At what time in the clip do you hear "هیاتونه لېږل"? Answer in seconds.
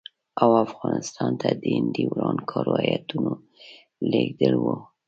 2.85-4.53